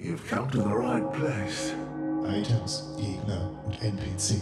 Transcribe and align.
You've 0.00 0.24
come 0.30 0.48
to 0.52 0.58
the 0.58 0.68
right 0.68 1.12
place. 1.12 1.74
Items, 2.24 2.84
Gegner 2.96 3.50
und 3.66 3.82
NPC. 3.82 4.40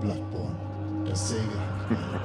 Bloodborne, 0.00 0.56
das 1.06 1.28
Sägehandwerk. 1.28 2.20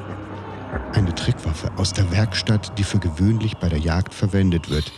Eine 0.93 1.13
Trickwaffe 1.13 1.71
aus 1.77 1.93
der 1.93 2.12
Werkstatt, 2.12 2.75
die 2.79 2.83
für 2.83 2.97
gewöhnlich 2.97 3.57
bei 3.57 3.69
der 3.69 3.77
Jagd 3.77 4.15
verwendet 4.15 4.71
wird. 4.71 4.91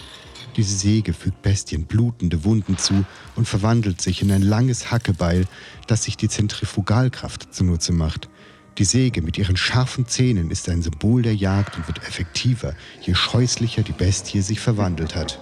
Diese 0.56 0.74
Säge 0.74 1.12
fügt 1.12 1.42
Bestien 1.42 1.86
blutende 1.86 2.46
Wunden 2.46 2.78
zu 2.78 3.04
und 3.36 3.46
verwandelt 3.46 4.00
sich 4.00 4.22
in 4.22 4.32
ein 4.32 4.44
langes 4.44 4.90
Hackebeil, 4.90 5.46
das 5.88 6.04
sich 6.04 6.16
die 6.16 6.30
Zentrifugalkraft 6.30 7.54
zunutze 7.54 7.92
macht. 7.92 8.30
Die 8.78 8.86
Säge 8.86 9.22
mit 9.22 9.38
ihren 9.38 9.58
scharfen 9.58 10.08
Zähnen 10.08 10.50
ist 10.50 10.70
ein 10.70 10.82
Symbol 10.82 11.24
der 11.24 11.36
Jagd 11.36 11.76
und 11.76 11.88
wird 11.88 12.08
effektiver, 12.08 12.74
je 13.02 13.16
scheußlicher 13.16 13.82
die 13.82 13.92
Bestie 13.92 14.40
sich 14.40 14.62
verwandelt 14.62 15.14
hat. 15.14 15.40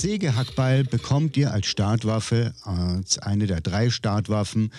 Sägehackbeil 0.00 0.84
bekommt 0.84 1.36
ihr 1.36 1.52
als 1.52 1.66
Startwaffe, 1.66 2.54
als 2.62 3.18
eine 3.18 3.48
der 3.48 3.60
drei 3.60 3.90
Startwaffen 3.90 4.70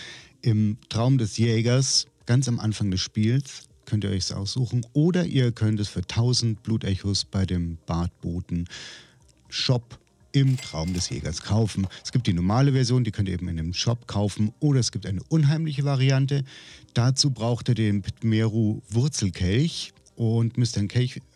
im 0.41 0.77
Traum 0.87 1.17
des 1.17 1.37
Jägers 1.37 2.07
ganz 2.25 2.47
am 2.47 2.57
Anfang 2.57 2.89
des 2.89 3.01
Spiels 3.01 3.63
könnt 3.85 4.05
ihr 4.05 4.11
euch 4.11 4.19
es 4.19 4.31
aussuchen. 4.31 4.85
Oder 4.93 5.25
ihr 5.25 5.51
könnt 5.51 5.81
es 5.81 5.89
für 5.89 6.03
1000 6.03 6.63
Blutechos 6.63 7.25
bei 7.25 7.45
dem 7.45 7.77
Bartboten 7.85 8.63
Shop 9.49 9.99
im 10.31 10.55
Traum 10.55 10.93
des 10.93 11.09
Jägers 11.09 11.41
kaufen. 11.41 11.85
Es 12.01 12.13
gibt 12.13 12.25
die 12.25 12.33
normale 12.33 12.71
Version, 12.71 13.03
die 13.03 13.11
könnt 13.11 13.27
ihr 13.27 13.33
eben 13.33 13.49
in 13.49 13.59
einem 13.59 13.73
Shop 13.73 14.07
kaufen. 14.07 14.53
Oder 14.61 14.79
es 14.79 14.93
gibt 14.93 15.05
eine 15.05 15.21
unheimliche 15.27 15.83
Variante. 15.83 16.45
Dazu 16.93 17.31
braucht 17.31 17.67
ihr 17.67 17.75
den 17.75 18.03
Meru 18.21 18.81
Wurzelkelch 18.89 19.91
und 20.15 20.57
müsst 20.57 20.77
ein 20.77 20.87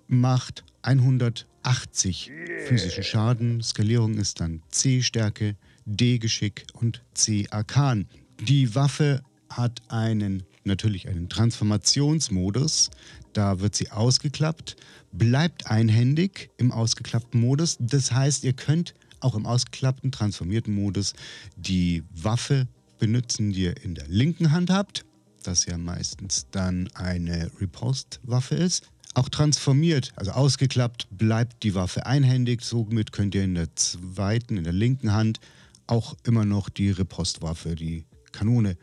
macht 0.07 0.63
180 0.83 2.31
physischen 2.67 3.03
Schaden. 3.03 3.61
Skalierung 3.61 4.15
ist 4.15 4.39
dann 4.39 4.61
C 4.69 5.01
Stärke, 5.01 5.55
D 5.85 6.17
Geschick 6.17 6.65
und 6.73 7.03
C 7.13 7.47
Arkan. 7.49 8.07
Die 8.39 8.73
Waffe 8.73 9.21
hat 9.49 9.81
einen 9.89 10.43
natürlich 10.65 11.07
einen 11.07 11.29
Transformationsmodus. 11.29 12.89
Da 13.33 13.59
wird 13.59 13.75
sie 13.75 13.91
ausgeklappt, 13.91 14.75
bleibt 15.11 15.67
einhändig 15.67 16.49
im 16.57 16.71
ausgeklappten 16.71 17.39
Modus. 17.39 17.77
Das 17.79 18.11
heißt, 18.11 18.43
ihr 18.43 18.53
könnt 18.53 18.93
auch 19.19 19.35
im 19.35 19.45
ausgeklappten, 19.45 20.11
transformierten 20.11 20.73
Modus 20.73 21.13
die 21.55 22.03
Waffe 22.13 22.67
benutzen, 22.99 23.51
die 23.51 23.63
ihr 23.63 23.83
in 23.83 23.95
der 23.95 24.07
linken 24.07 24.51
Hand 24.51 24.69
habt, 24.69 25.05
das 25.43 25.65
ja 25.65 25.77
meistens 25.77 26.47
dann 26.51 26.89
eine 26.93 27.51
Riposte-Waffe 27.59 28.55
ist. 28.55 28.89
Auch 29.13 29.27
transformiert, 29.27 30.13
also 30.15 30.31
ausgeklappt, 30.31 31.07
bleibt 31.11 31.63
die 31.63 31.75
Waffe 31.75 32.05
einhändig. 32.05 32.61
Somit 32.61 33.11
könnt 33.11 33.35
ihr 33.35 33.43
in 33.43 33.55
der 33.55 33.75
zweiten, 33.75 34.57
in 34.57 34.63
der 34.63 34.73
linken 34.73 35.11
Hand 35.11 35.39
auch 35.87 36.15
immer 36.23 36.45
noch 36.45 36.69
die 36.69 36.91
Riposte-Waffe, 36.91 37.75
die 37.75 38.05
Kanone, 38.31 38.77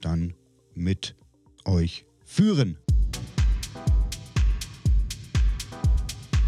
dann 0.00 0.34
mit 0.74 1.14
euch 1.64 2.06
führen. 2.24 2.76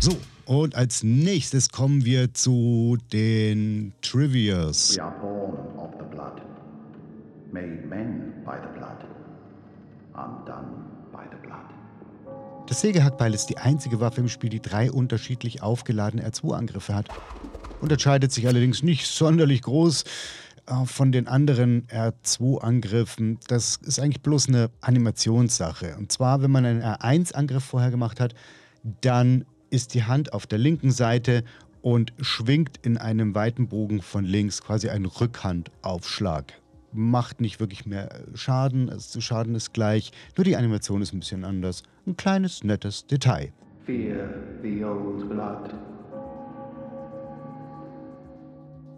So, 0.00 0.16
und 0.46 0.74
als 0.74 1.02
nächstes 1.02 1.68
kommen 1.68 2.04
wir 2.04 2.34
zu 2.34 2.98
den 3.12 3.92
Trivias. 4.02 4.96
We 4.96 5.02
are 5.02 5.14
born 5.20 5.78
of 5.78 5.92
the 5.98 6.04
blood, 6.10 6.42
made 7.52 7.86
men 7.86 8.32
by 8.44 8.56
the 8.60 8.78
blood, 8.78 9.04
undone 10.14 10.84
by 11.12 11.22
the 11.30 11.36
blood. 11.46 11.66
Das 12.66 12.80
Sägehackbeil 12.80 13.34
ist 13.34 13.46
die 13.46 13.58
einzige 13.58 14.00
Waffe 14.00 14.20
im 14.22 14.28
Spiel, 14.28 14.50
die 14.50 14.60
drei 14.60 14.90
unterschiedlich 14.90 15.62
aufgeladene 15.62 16.28
R2-Angriffe 16.28 16.94
hat. 16.94 17.08
Unterscheidet 17.80 18.32
sich 18.32 18.46
allerdings 18.46 18.82
nicht 18.82 19.06
sonderlich 19.06 19.62
groß 19.62 20.04
von 20.84 21.12
den 21.12 21.26
anderen 21.26 21.86
R2-Angriffen. 21.88 23.38
Das 23.48 23.76
ist 23.76 23.98
eigentlich 23.98 24.22
bloß 24.22 24.48
eine 24.48 24.70
Animationssache. 24.80 25.96
Und 25.98 26.12
zwar, 26.12 26.42
wenn 26.42 26.50
man 26.50 26.64
einen 26.64 26.82
R1-Angriff 26.82 27.64
vorher 27.64 27.90
gemacht 27.90 28.20
hat, 28.20 28.34
dann 29.00 29.44
ist 29.70 29.94
die 29.94 30.04
Hand 30.04 30.32
auf 30.32 30.46
der 30.46 30.58
linken 30.58 30.90
Seite 30.90 31.44
und 31.80 32.12
schwingt 32.20 32.78
in 32.82 32.96
einem 32.96 33.34
weiten 33.34 33.68
Bogen 33.68 34.02
von 34.02 34.24
links 34.24 34.62
quasi 34.62 34.88
einen 34.88 35.06
Rückhandaufschlag. 35.06 36.52
Macht 36.92 37.40
nicht 37.40 37.58
wirklich 37.58 37.86
mehr 37.86 38.20
Schaden, 38.34 38.90
also 38.90 39.20
Schaden 39.20 39.54
ist 39.54 39.72
gleich, 39.72 40.12
nur 40.36 40.44
die 40.44 40.56
Animation 40.56 41.00
ist 41.00 41.12
ein 41.12 41.20
bisschen 41.20 41.44
anders. 41.44 41.82
Ein 42.06 42.16
kleines, 42.16 42.62
nettes 42.64 43.06
Detail. 43.06 43.52
Fear 43.86 44.28
the 44.62 44.84
old 44.84 45.28
blood. 45.28 45.74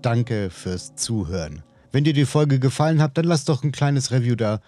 Danke 0.04 0.50
fürs 0.50 0.94
Zuhören. 0.96 1.62
Wenn 1.90 2.04
dir 2.04 2.12
die 2.12 2.26
Folge 2.26 2.58
gefallen 2.58 3.00
hat, 3.00 3.16
dann 3.16 3.24
lass 3.24 3.44
doch 3.44 3.62
ein 3.62 3.72
kleines 3.72 4.10
Review 4.10 4.34
da 4.34 4.60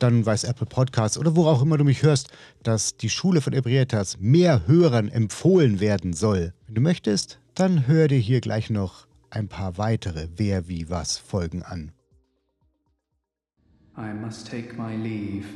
dann 0.00 0.24
weiß 0.24 0.44
Apple 0.44 0.66
Podcasts 0.66 1.18
oder 1.18 1.36
wo 1.36 1.46
auch 1.46 1.62
immer 1.62 1.76
du 1.76 1.84
mich 1.84 2.02
hörst, 2.02 2.30
dass 2.62 2.96
die 2.96 3.10
Schule 3.10 3.40
von 3.40 3.52
Ebrietas 3.52 4.18
mehr 4.18 4.66
Hörern 4.66 5.08
empfohlen 5.08 5.78
werden 5.78 6.14
soll. 6.14 6.54
Wenn 6.66 6.74
du 6.74 6.80
möchtest, 6.80 7.38
dann 7.54 7.86
hör 7.86 8.08
dir 8.08 8.18
hier 8.18 8.40
gleich 8.40 8.70
noch 8.70 9.06
ein 9.28 9.48
paar 9.48 9.76
weitere 9.78 10.28
Wer 10.36 10.68
wie 10.68 10.88
was 10.88 11.18
Folgen 11.18 11.62
an. 11.62 11.92
I 13.96 14.14
must 14.14 14.50
take 14.50 14.74
my 14.74 14.96
leave. 14.96 15.46